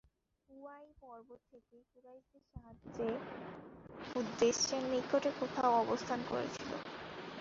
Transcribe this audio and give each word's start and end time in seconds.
Huawei 0.49 0.87
পূর্ব 0.99 1.29
থেকেই 1.47 1.83
কুরাইশদের 1.91 2.43
সাহায্যের 2.47 3.19
উদ্দেশে 4.15 4.77
নিকটে 4.91 5.29
কোথাও 5.39 5.71
অবস্থান 5.83 6.19
করেছিল। 6.29 6.71